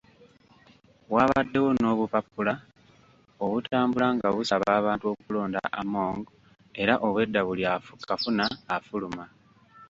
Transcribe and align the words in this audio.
Waabaddewo 1.13 1.69
n’obupapula 1.79 2.53
obutambula 3.45 4.05
nga 4.15 4.29
busaba 4.35 4.67
abantu 4.79 5.05
okulonda 5.13 5.59
Among 5.81 6.17
era 6.81 6.93
obwedda 7.05 7.41
buli 7.47 7.63
akafuna 7.75 8.45
afuluma. 8.75 9.23